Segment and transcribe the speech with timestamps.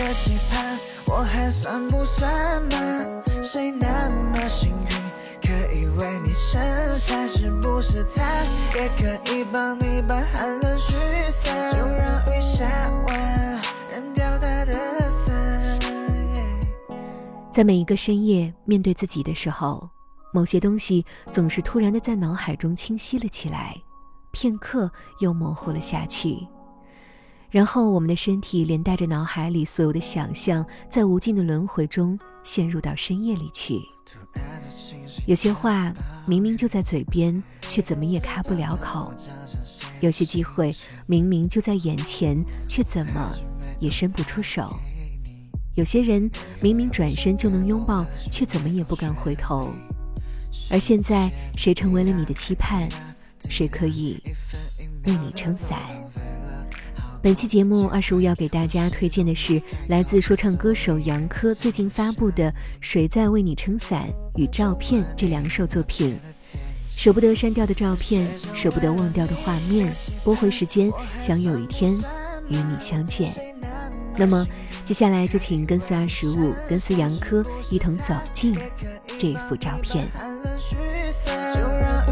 [0.00, 0.78] 的期盼？
[1.06, 3.22] 我还算不算慢？
[3.42, 4.86] 谁那么幸运，
[5.42, 6.58] 可以为你撑
[6.98, 7.28] 伞？
[7.28, 8.24] 是不是他，
[8.78, 10.94] 也可以帮你把寒冷驱
[11.30, 11.72] 散？
[11.72, 12.66] 就让雨下
[13.06, 13.60] 完，
[13.92, 14.72] 扔掉他的
[15.10, 15.78] 伞。
[17.52, 19.86] 在每一个深夜，面对自己的时候，
[20.32, 23.76] 某些东西总是突然的在脑海中清晰了起来，
[24.30, 26.38] 片刻又模糊了下去。
[27.50, 33.80] 然后，我们的身体连带着脑海里所有的想象，在无尽的轮回中陷入到深夜里去。
[35.26, 35.92] 有些话
[36.26, 39.12] 明明就在嘴边，却怎么也开不了口；
[40.00, 40.72] 有些机会
[41.06, 43.30] 明明就在眼前，却怎么
[43.80, 44.68] 也伸不出手；
[45.74, 49.70] 有些人明明转身就能拥抱，却怎么也不敢回头。
[50.70, 52.88] 而现在，谁成为了你的期盼？
[53.48, 54.20] 谁可以
[55.04, 55.78] 为你撑伞？
[57.22, 64.08] 本期节目二十五要给大家推荐的是来自说唱歌手杨科最近发布的《谁在为你撑伞》
[64.40, 66.18] 与《照片》这两首作品。
[66.86, 69.92] 舍不得删掉的照片，舍不得忘掉的画面，
[70.24, 71.92] 拨回时间，想有一天
[72.48, 73.30] 与你相见。
[74.16, 74.46] 那么
[74.86, 78.54] 接下来就请跟随二十五，跟随杨科一同走进
[79.18, 80.06] 这幅照片。
[81.54, 82.06] 就让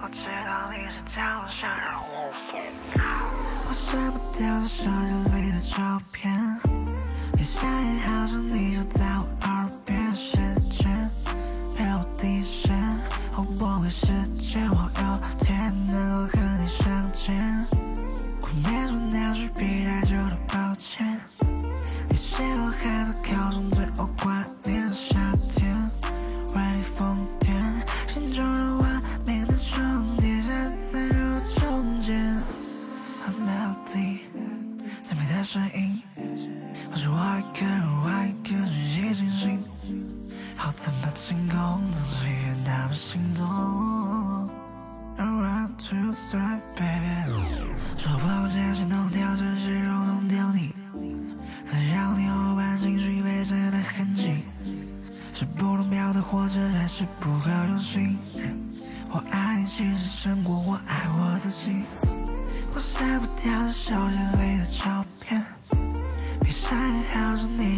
[0.00, 2.56] 我知道你是叫我想让我疯，
[3.68, 6.17] 我舍不掉这手机里的照片，
[40.80, 43.44] 怎么清空，自己也那么心动。
[45.18, 47.34] One two three baby，
[47.96, 50.72] 说不够坚持弄掉这些肉，弄掉你，
[51.66, 54.44] 再让你后半生虚背着的痕迹，
[55.34, 58.16] 是不懂表达，或者还是不够用心。
[59.10, 61.82] 我爱你，其实胜过我爱我自己。
[62.72, 65.44] 我删不掉这手机里的照片，
[66.40, 67.77] 闭上眼好像你